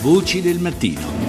Voci 0.00 0.40
del 0.40 0.58
mattino. 0.58 1.25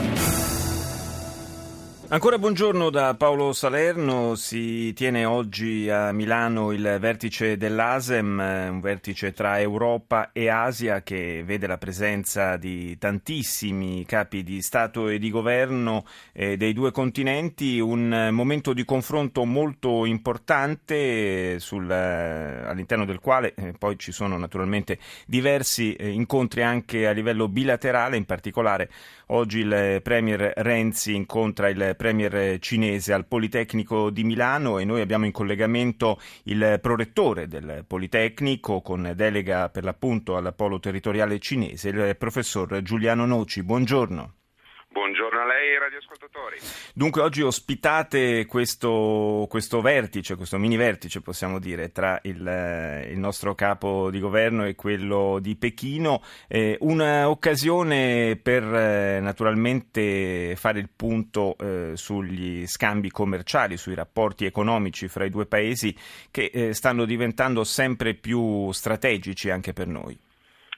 Ancora 2.09 2.39
buongiorno 2.39 2.89
da 2.89 3.15
Paolo 3.15 3.51
Salerno, 3.51 4.35
si 4.35 4.93
tiene 4.93 5.25
oggi 5.25 5.89
a 5.89 6.13
Milano 6.13 6.71
il 6.71 6.95
vertice 7.01 7.57
dell'ASEM, 7.57 8.69
un 8.69 8.79
vertice 8.79 9.33
tra 9.33 9.59
Europa 9.59 10.29
e 10.31 10.47
Asia 10.47 11.01
che 11.01 11.43
vede 11.45 11.67
la 11.67 11.77
presenza 11.77 12.55
di 12.55 12.97
tantissimi 12.97 14.05
capi 14.05 14.43
di 14.43 14.61
Stato 14.61 15.09
e 15.09 15.19
di 15.19 15.29
governo 15.29 16.05
eh, 16.31 16.55
dei 16.55 16.71
due 16.71 16.91
continenti, 16.91 17.81
un 17.81 18.29
momento 18.31 18.71
di 18.71 18.85
confronto 18.85 19.43
molto 19.43 20.05
importante 20.05 21.59
sul, 21.59 21.91
eh, 21.91 22.67
all'interno 22.67 23.03
del 23.03 23.19
quale 23.19 23.53
eh, 23.53 23.73
poi 23.77 23.99
ci 23.99 24.13
sono 24.13 24.37
naturalmente 24.37 24.97
diversi 25.25 25.93
eh, 25.95 26.07
incontri 26.07 26.63
anche 26.63 27.05
a 27.05 27.11
livello 27.11 27.49
bilaterale, 27.49 28.15
in 28.15 28.23
particolare 28.23 28.89
oggi 29.27 29.59
il 29.59 29.99
Premier 30.01 30.53
Renzi 30.55 31.13
incontra 31.13 31.67
il 31.67 31.95
premier 31.97 32.59
cinese 32.59 33.11
al 33.11 33.25
Politecnico 33.25 34.09
di 34.09 34.23
Milano 34.23 34.79
e 34.79 34.85
noi 34.85 35.01
abbiamo 35.01 35.25
in 35.25 35.33
collegamento 35.33 36.17
il 36.43 36.79
prorettore 36.81 37.47
del 37.47 37.83
Politecnico 37.85 38.81
con 38.81 39.11
delega 39.15 39.67
per 39.67 39.83
l'appunto 39.83 40.37
al 40.37 40.53
polo 40.55 40.79
territoriale 40.79 41.39
cinese, 41.39 41.89
il 41.89 42.15
professor 42.17 42.81
Giuliano 42.81 43.25
Noci. 43.25 43.63
Buongiorno. 43.63 44.36
Lei 45.47 45.73
e 45.73 45.79
radioascoltatori. 45.79 46.57
Dunque 46.93 47.21
oggi 47.21 47.41
ospitate 47.41 48.45
questo, 48.45 49.45
questo, 49.49 49.81
vertice, 49.81 50.35
questo 50.35 50.57
mini 50.57 50.75
vertice 50.75 51.21
possiamo 51.21 51.57
dire, 51.57 51.91
tra 51.91 52.19
il, 52.23 52.45
eh, 52.45 53.09
il 53.09 53.17
nostro 53.17 53.55
capo 53.55 54.11
di 54.11 54.19
governo 54.19 54.65
e 54.65 54.75
quello 54.75 55.39
di 55.39 55.55
Pechino, 55.55 56.21
eh, 56.47 56.77
un'occasione 56.81 58.37
per 58.41 58.63
eh, 58.63 59.19
naturalmente 59.21 60.55
fare 60.57 60.79
il 60.79 60.89
punto 60.93 61.55
eh, 61.57 61.91
sugli 61.95 62.67
scambi 62.67 63.09
commerciali, 63.09 63.77
sui 63.77 63.95
rapporti 63.95 64.45
economici 64.45 65.07
fra 65.07 65.23
i 65.23 65.29
due 65.29 65.45
paesi 65.45 65.95
che 66.29 66.51
eh, 66.53 66.73
stanno 66.73 67.05
diventando 67.05 67.63
sempre 67.63 68.13
più 68.15 68.69
strategici 68.71 69.49
anche 69.49 69.71
per 69.71 69.87
noi. 69.87 70.26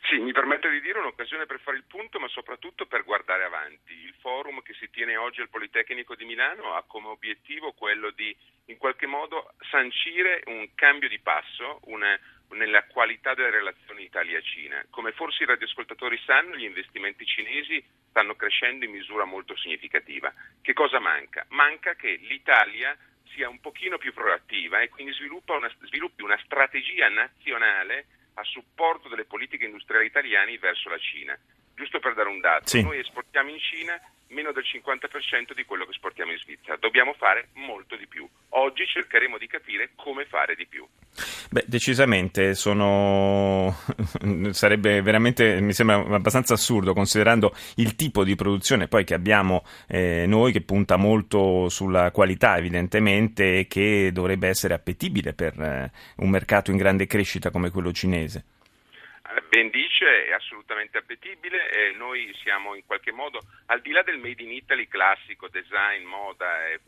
Sì, 0.10 0.18
mi 0.18 0.32
permette 0.32 0.72
di 0.72 0.82
dire 0.82 0.98
un'occasione 0.98 1.46
per 1.46 1.60
fare 1.60 1.78
il 1.78 1.84
punto, 1.84 2.20
ma 2.20 2.28
soprattutto 2.30 2.88
per 2.88 3.04
guardare 3.04 3.44
avanti. 3.44 3.94
Il 3.94 4.16
forum 4.20 4.60
che 4.64 4.74
si 4.74 4.90
tiene 4.90 5.16
oggi 5.18 5.40
al 5.40 5.50
Politecnico 5.50 6.16
di 6.16 6.26
Milano 6.26 6.74
ha 6.74 6.84
come 6.88 7.10
obiettivo 7.10 7.74
quello 7.74 8.10
di 8.10 8.36
in 8.66 8.78
qualche 8.78 9.06
modo 9.06 9.54
sancire 9.70 10.42
un 10.48 10.74
cambio 10.74 11.08
di 11.10 11.20
passo 11.20 11.82
una, 11.84 12.20
nella 12.54 12.86
qualità 12.86 13.36
delle 13.36 13.52
relazioni 13.52 14.02
Italia-Cina. 14.02 14.84
Come 14.90 15.12
forse 15.12 15.44
i 15.44 15.46
radioascoltatori 15.46 16.20
sanno, 16.26 16.56
gli 16.56 16.64
investimenti 16.64 17.24
cinesi 17.24 17.80
stanno 18.10 18.36
crescendo 18.36 18.86
in 18.86 18.92
misura 18.92 19.26
molto 19.26 19.56
significativa. 19.58 20.34
Che 20.60 20.74
cosa 20.74 20.98
manca? 20.98 21.46
Manca 21.50 21.94
che 21.94 22.16
l'Italia 22.24 22.98
sia 23.36 23.48
un 23.48 23.60
pochino 23.60 24.00
più 24.00 24.12
proattiva 24.12 24.80
e 24.80 24.90
quindi 24.90 25.16
una, 25.46 25.72
sviluppi 25.84 26.24
una 26.24 26.40
strategia 26.44 27.10
nazionale 27.10 28.08
a 28.40 28.44
supporto 28.44 29.10
delle 29.10 29.26
politiche 29.26 29.66
industriali 29.66 30.06
italiane 30.06 30.58
verso 30.58 30.90
la 30.90 30.98
Cina. 30.98 31.38
Giusto 31.76 32.00
per 32.00 32.14
dare 32.14 32.30
un 32.30 32.40
dato, 32.40 32.68
sì. 32.68 32.82
noi 32.82 33.00
esportiamo 33.00 33.50
in 33.50 33.60
Cina 33.60 34.00
meno 34.30 34.52
del 34.52 34.64
50% 34.64 35.54
di 35.54 35.66
quello 35.66 35.86
che 35.86 35.92
esportiamo 35.92 36.32
in 36.32 36.38
Svizzera. 36.38 36.78
Dobbiamo 36.78 37.14
fare 37.14 37.50
molto 37.54 37.96
di 37.96 38.08
più. 38.08 38.28
Oggi 38.50 38.86
cercheremo 38.86 39.38
di 39.38 39.48
capire 39.48 39.92
come 39.96 40.26
fare 40.26 40.56
di 40.56 40.66
più. 40.66 40.86
Beh, 41.50 41.66
decisamente 41.68 42.54
sono... 42.54 43.76
sarebbe 44.52 45.02
veramente, 45.02 45.60
mi 45.62 45.74
sembra 45.74 45.98
abbastanza 46.16 46.54
assurdo 46.54 46.94
considerando 46.94 47.54
il 47.76 47.96
tipo 47.96 48.24
di 48.24 48.36
produzione 48.36 48.88
poi 48.88 49.04
che 49.04 49.14
abbiamo 49.14 49.64
eh, 49.88 50.26
noi 50.28 50.52
che 50.52 50.62
punta 50.62 50.98
molto 50.98 51.70
sulla 51.70 52.12
qualità 52.12 52.58
evidentemente 52.58 53.60
e 53.60 53.68
che 53.68 54.12
dovrebbe 54.12 54.48
essere 54.48 54.74
appetibile 54.74 55.34
per 55.34 55.60
eh, 55.60 55.92
un 56.18 56.30
mercato 56.30 56.72
in 56.72 56.78
grande 56.78 57.08
crescita 57.08 57.50
come 57.50 57.70
quello 57.72 57.92
cinese. 57.92 58.44
Ben 59.50 59.70
dice, 59.70 60.26
è 60.26 60.32
assolutamente 60.32 60.98
appetibile 60.98 61.70
e 61.70 61.92
noi 61.92 62.34
siamo 62.42 62.74
in 62.74 62.86
qualche 62.86 63.12
modo, 63.12 63.40
al 63.68 63.82
di 63.82 63.92
là 63.92 64.02
del 64.02 64.18
Made 64.18 64.42
in 64.42 64.52
Italy 64.52 64.88
classico, 64.88 65.48
design, 65.50 66.04
moda 66.04 66.68
e 66.68 66.80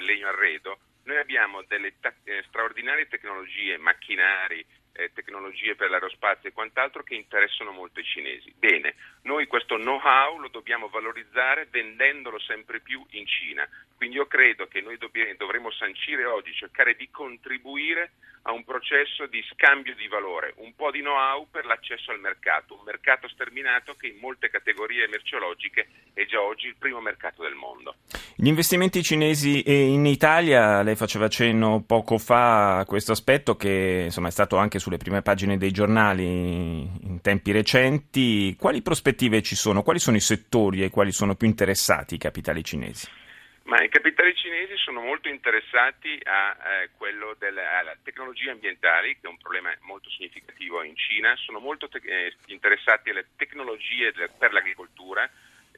legno 0.00 0.28
arredo, 0.28 0.78
noi 1.04 1.18
abbiamo 1.18 1.62
delle 1.62 1.94
ta- 2.00 2.14
eh, 2.24 2.42
straordinarie 2.48 3.08
tecnologie, 3.08 3.76
macchinari, 3.76 4.64
eh, 4.92 5.12
tecnologie 5.12 5.74
per 5.76 5.90
l'aerospazio 5.90 6.48
e 6.48 6.52
quant'altro 6.52 7.02
che 7.02 7.14
interessano 7.14 7.70
molto 7.70 8.00
i 8.00 8.04
cinesi. 8.04 8.52
Bene, 8.56 8.94
noi 9.22 9.46
questo 9.46 9.76
know-how 9.76 10.38
lo 10.38 10.48
dobbiamo 10.48 10.88
valorizzare 10.88 11.68
vendendolo 11.70 12.38
sempre 12.38 12.80
più 12.80 13.04
in 13.10 13.26
Cina. 13.26 13.68
Io 14.16 14.26
credo 14.26 14.66
che 14.66 14.80
noi 14.80 14.96
dovremmo 14.96 15.70
sancire 15.72 16.24
oggi, 16.24 16.50
cercare 16.54 16.96
di 16.96 17.10
contribuire 17.10 18.12
a 18.48 18.52
un 18.52 18.64
processo 18.64 19.26
di 19.26 19.44
scambio 19.52 19.94
di 19.94 20.08
valore, 20.08 20.54
un 20.56 20.74
po' 20.74 20.90
di 20.90 21.00
know-how 21.00 21.46
per 21.50 21.66
l'accesso 21.66 22.12
al 22.12 22.20
mercato, 22.20 22.72
un 22.78 22.84
mercato 22.86 23.28
sterminato 23.28 23.94
che 23.94 24.06
in 24.06 24.16
molte 24.18 24.48
categorie 24.48 25.06
merceologiche 25.08 25.88
è 26.14 26.24
già 26.24 26.40
oggi 26.40 26.66
il 26.66 26.76
primo 26.78 27.02
mercato 27.02 27.42
del 27.42 27.52
mondo. 27.52 27.96
Gli 28.34 28.46
investimenti 28.46 29.02
cinesi 29.02 29.62
in 29.66 30.06
Italia, 30.06 30.80
lei 30.80 30.96
faceva 30.96 31.28
cenno 31.28 31.84
poco 31.86 32.16
fa 32.16 32.78
a 32.78 32.86
questo 32.86 33.12
aspetto 33.12 33.54
che 33.54 34.04
insomma, 34.04 34.28
è 34.28 34.30
stato 34.30 34.56
anche 34.56 34.78
sulle 34.78 34.96
prime 34.96 35.20
pagine 35.20 35.58
dei 35.58 35.72
giornali 35.72 36.24
in 36.24 37.18
tempi 37.20 37.52
recenti, 37.52 38.56
quali 38.58 38.80
prospettive 38.80 39.42
ci 39.42 39.56
sono? 39.56 39.82
Quali 39.82 39.98
sono 39.98 40.16
i 40.16 40.20
settori 40.20 40.82
ai 40.82 40.90
quali 40.90 41.12
sono 41.12 41.34
più 41.34 41.46
interessati 41.46 42.14
i 42.14 42.18
capitali 42.18 42.64
cinesi? 42.64 43.24
Ma 43.66 43.82
i 43.82 43.88
capitali 43.88 44.32
cinesi 44.36 44.76
sono 44.76 45.00
molto 45.00 45.28
interessati 45.28 46.20
a 46.22 46.56
eh, 46.82 46.90
quello 46.96 47.34
delle 47.36 47.98
tecnologie 48.04 48.50
ambientali, 48.50 49.14
che 49.14 49.26
è 49.26 49.28
un 49.28 49.38
problema 49.38 49.74
molto 49.80 50.08
significativo 50.08 50.84
in 50.84 50.94
Cina, 50.94 51.34
sono 51.34 51.58
molto 51.58 51.88
te- 51.88 52.00
eh, 52.04 52.32
interessati 52.46 53.10
alle 53.10 53.26
tecnologie 53.34 54.12
de- 54.12 54.28
per 54.38 54.52
l'agricoltura, 54.52 55.28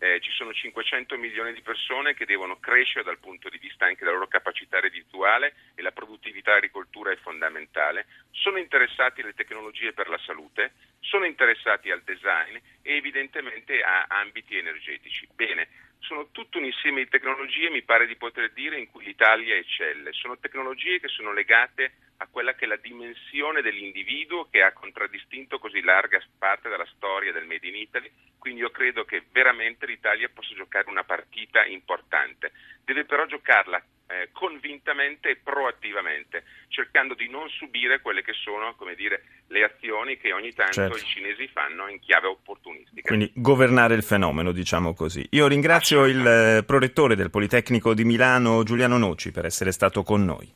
eh, 0.00 0.21
ci 0.21 0.31
sono 0.32 0.53
500 0.53 1.16
milioni 1.16 1.54
di 1.54 1.62
persone 1.62 2.12
che 2.12 2.26
devono 2.26 2.59
crescere 2.60 3.04
dal 3.04 3.19
punto 3.19 3.49
di 3.49 3.56
vista 3.56 3.87
anche 3.87 4.05
della 4.05 4.16
loro 4.16 4.28
capacità 4.28 4.78
reddituale 4.81 5.55
e 5.75 5.81
la 5.81 5.91
produttività 5.91 6.50
dell'agricoltura 6.50 7.10
è 7.10 7.16
fondamentale, 7.16 8.06
sono 8.31 8.59
interessati 8.59 9.22
alle 9.22 9.34
tecnologie 9.34 9.94
per 9.94 10.10
la 10.10 10.19
salute, 10.19 10.72
sono 11.00 11.25
interessati 11.25 11.91
al 11.91 12.03
design 12.03 12.55
e 12.82 12.97
evidentemente 12.97 13.81
a 13.81 14.05
ambiti 14.09 14.59
energetici. 14.59 15.26
Bene, 15.34 15.69
sono 16.00 16.28
tutto 16.31 16.59
un 16.59 16.64
insieme 16.64 17.04
di 17.04 17.10
tecnologie, 17.10 17.70
mi 17.70 17.82
pare 17.82 18.06
di 18.06 18.16
poter 18.16 18.53
dire, 18.53 18.78
in 18.78 18.91
cui 18.91 19.04
l'Italia 19.04 19.56
eccelle. 19.56 20.12
Sono 20.12 20.38
tecnologie 20.38 21.00
che 21.00 21.09
sono 21.09 21.32
legate 21.32 21.92
a 22.19 22.26
quella 22.26 22.54
che 22.54 22.64
è 22.64 22.69
la 22.69 22.76
dimensione 22.76 23.62
dell'individuo 23.62 24.48
che 24.50 24.62
ha 24.62 24.72
contraddistinto 24.72 25.58
così 25.58 25.81
larga 25.82 26.20
parte 26.38 26.69
della 26.69 26.87
storia 26.97 27.32
del 27.32 27.47
Made 27.47 27.66
in 27.66 27.76
Italy, 27.76 28.10
quindi 28.38 28.60
io 28.60 28.70
credo 28.70 29.04
che 29.04 29.25
veramente 29.31 29.87
l'Italia 29.87 30.28
possa 30.28 30.54
giocare 30.54 30.88
una 30.88 31.04
partita 31.04 31.64
importante. 31.64 32.53
Deve 32.84 33.04
però 33.04 33.26
giocarla 33.26 33.82
eh, 34.08 34.30
convintamente 34.32 35.30
e 35.30 35.36
proattivamente, 35.36 36.44
cercando 36.69 37.14
di 37.14 37.28
non 37.28 37.48
subire 37.48 38.00
quelle 38.00 38.22
che 38.22 38.32
sono, 38.32 38.74
come 38.76 38.94
dire, 38.94 39.22
le 39.48 39.64
azioni 39.64 40.16
che 40.16 40.32
ogni 40.32 40.52
tanto 40.52 40.72
certo. 40.72 40.96
i 40.96 41.04
cinesi 41.04 41.48
fanno 41.48 41.88
in 41.88 42.00
chiave 42.00 42.26
opportunistica. 42.28 43.02
Quindi 43.02 43.30
governare 43.34 43.94
il 43.94 44.02
fenomeno, 44.02 44.52
diciamo 44.52 44.94
così. 44.94 45.26
Io 45.30 45.46
ringrazio 45.46 46.04
il 46.06 46.64
prorettore 46.66 47.16
del 47.16 47.30
Politecnico 47.30 47.94
di 47.94 48.04
Milano, 48.04 48.62
Giuliano 48.62 48.98
Noci, 48.98 49.30
per 49.30 49.44
essere 49.44 49.72
stato 49.72 50.02
con 50.02 50.25
noi. 50.25 50.46